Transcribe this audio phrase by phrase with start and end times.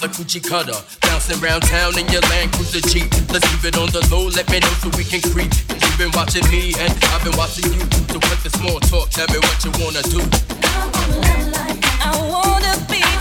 [0.00, 0.78] Gucci cutter.
[1.02, 3.10] Bouncing around town in your Land Cruiser Jeep.
[3.30, 5.50] Let's keep it on the low, let me know so we can creep.
[5.68, 7.80] Cause you've been watching me and I've been watching you.
[8.08, 10.20] So cut the small talk, tell me what you wanna do.
[10.64, 13.11] I wanna, like, I wanna be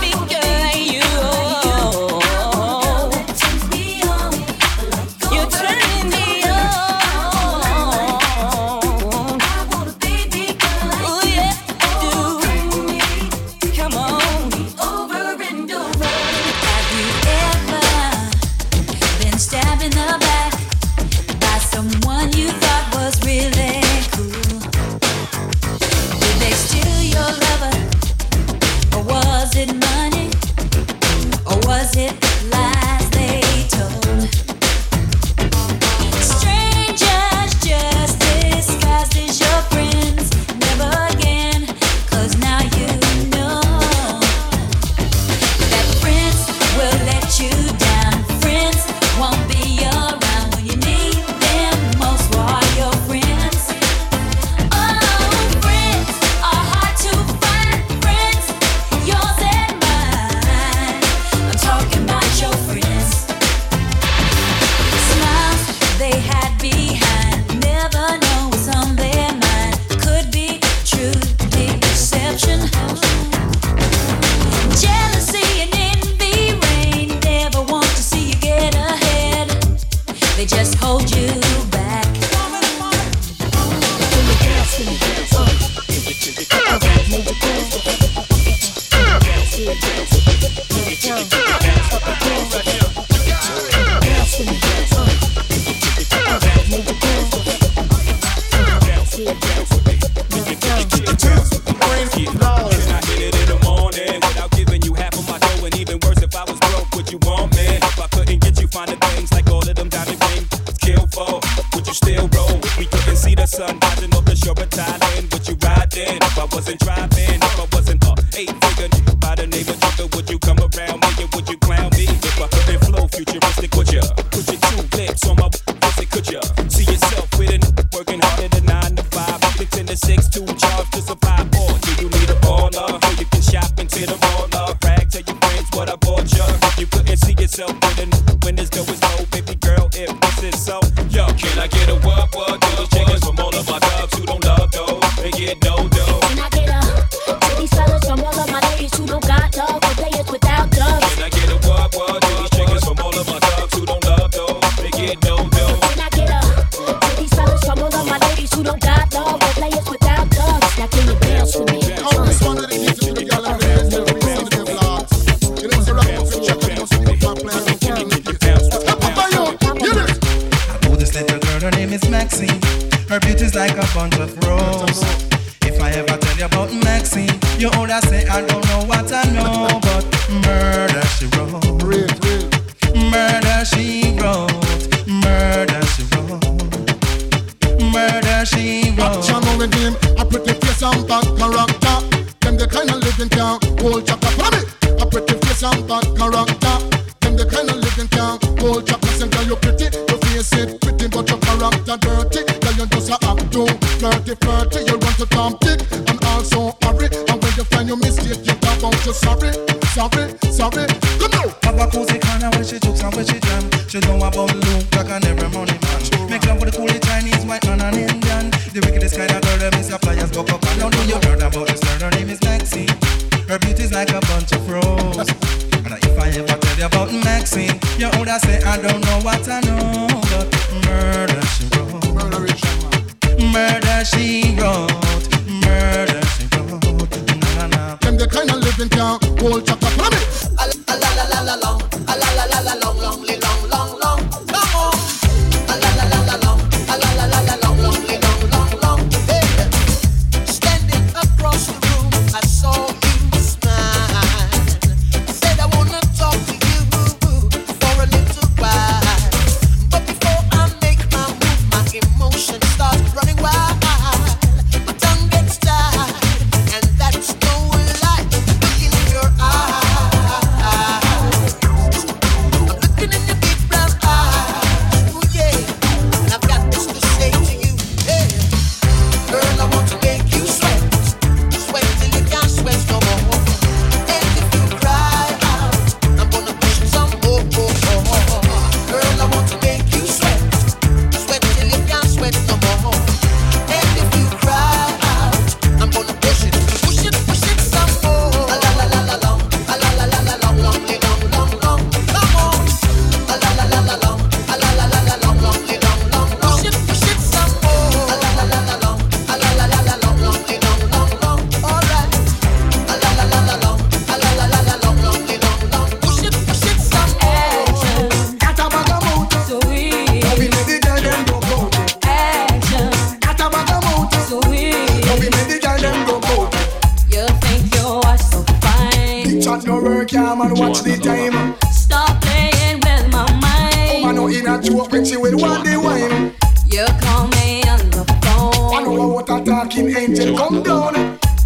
[329.52, 331.56] at no work, yeah, man, watch the time.
[331.72, 334.04] Stop playing with my mind.
[334.04, 336.34] Oh, I know in a joke with she will one the wine.
[336.68, 338.74] You call me on the phone.
[338.76, 340.96] I know what a talking angel come down.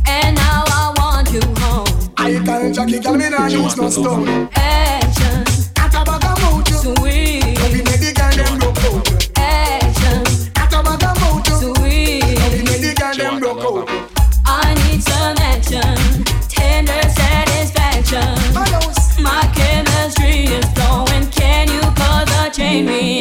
[0.07, 2.11] And now I want you home.
[2.17, 4.49] I tell Jackie, tell me not use no stone.
[4.51, 5.04] Hey.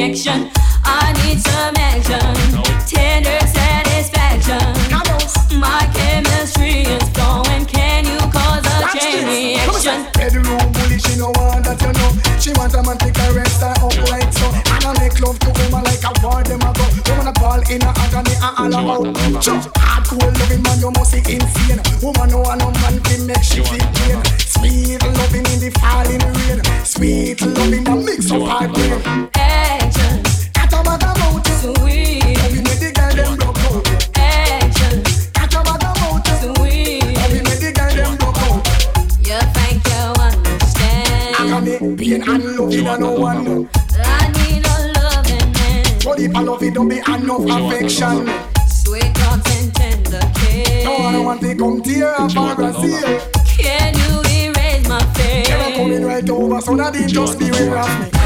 [0.09, 0.51] rejection.
[0.85, 2.21] I need some action,
[2.85, 4.61] tender satisfaction.
[5.59, 10.07] My chemistry is going, Can you cause a chain reaction?
[10.13, 12.11] Bedroom bully, she know what that you know.
[12.39, 14.47] She want a man to caress her upright so.
[14.53, 16.85] And I make love to woman like a war them a go.
[17.09, 19.41] Woman a ball in a agony and all about.
[19.41, 21.81] Just hardcore loving man, you must be insane.
[22.05, 24.21] Woman know a no man can make she feel pain.
[24.37, 26.61] Sweet loving in the falling rain.
[26.85, 29.54] Sweet loving that mix up her.
[41.85, 43.69] Pain and love in a no one.
[43.99, 45.85] I need a loving man.
[46.03, 48.27] But if I love it, don't be enough affection.
[48.67, 50.85] Sweet thoughts and tender care.
[50.85, 53.21] No, I don't want to come tear up our Brazil.
[53.59, 55.47] Can you erase my face?
[55.47, 58.24] Can I come in right over so that it just be way of me?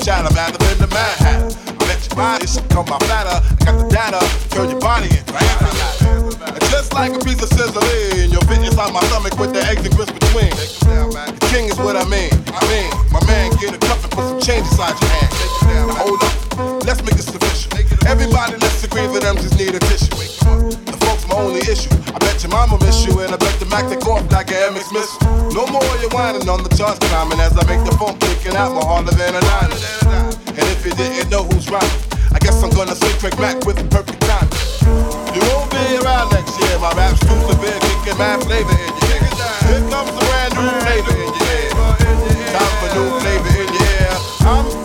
[0.00, 1.48] Chatter, chitter, chatter, man, I'm in the Mad Hatter.
[1.78, 3.36] I let your body come my fatter.
[3.36, 8.44] I got the data, turn your body And just like a piece of sizzling, you'll
[8.48, 10.50] fit inside my stomach with the eggs and grits between.
[10.50, 12.32] The king is what I mean.
[12.54, 15.32] I mean, my man, get a cup and put some change inside your hand.
[15.68, 17.70] Now hold up, let's make this official.
[18.06, 20.29] Everybody, let's agree that them just need a tissue.
[21.50, 21.90] Only issue.
[22.14, 24.70] I bet your mama miss you, and I bet the Mac take off like an
[24.70, 25.18] MX missile.
[25.50, 28.70] No more you whining on the charts climbing as I make the phone kicking out
[28.70, 29.74] more harder than a nine.
[30.46, 31.90] And if you didn't know who's right,
[32.30, 34.46] I guess I'm gonna say Craig Mack with the perfect time.
[35.34, 36.78] You won't be around next year.
[36.78, 39.26] My rap's too severe, kicking mad flavor in your ear.
[39.66, 41.74] Here comes the brand new flavor in your ear.
[42.54, 44.14] Time for new flavor in your ear.
[44.46, 44.79] I'm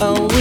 [0.00, 0.37] And